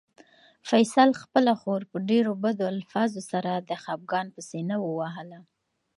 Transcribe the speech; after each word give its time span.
فیصل 0.69 1.09
خپله 1.21 1.53
خور 1.61 1.81
په 1.91 1.97
ډېرو 2.09 2.31
بدو 2.43 2.65
الفاظو 2.75 3.21
سره 3.31 3.51
د 3.69 3.71
خپګان 3.83 4.27
په 4.35 4.41
سېنه 4.49 4.75
ووهله. 4.81 5.39